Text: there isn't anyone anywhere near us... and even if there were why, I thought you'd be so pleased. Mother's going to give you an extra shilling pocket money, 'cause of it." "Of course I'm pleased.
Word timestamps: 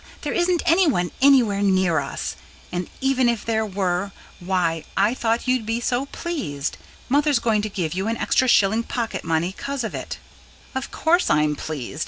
there 0.23 0.33
isn't 0.33 0.63
anyone 0.65 1.11
anywhere 1.21 1.61
near 1.61 1.99
us... 1.99 2.35
and 2.71 2.89
even 3.01 3.29
if 3.29 3.45
there 3.45 3.63
were 3.67 4.11
why, 4.39 4.83
I 4.97 5.13
thought 5.13 5.47
you'd 5.47 5.63
be 5.63 5.79
so 5.79 6.07
pleased. 6.07 6.75
Mother's 7.07 7.37
going 7.37 7.61
to 7.61 7.69
give 7.69 7.93
you 7.93 8.07
an 8.07 8.17
extra 8.17 8.47
shilling 8.47 8.81
pocket 8.81 9.23
money, 9.23 9.51
'cause 9.51 9.83
of 9.83 9.93
it." 9.93 10.17
"Of 10.73 10.89
course 10.89 11.29
I'm 11.29 11.55
pleased. 11.55 11.99